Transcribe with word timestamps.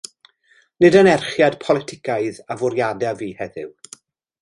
Nid 0.85 0.97
anerchiad 1.01 1.59
politicaidd 1.65 2.43
a 2.55 2.59
fwriadaf 2.65 3.25
fi 3.25 3.33
heddiw. 3.43 3.75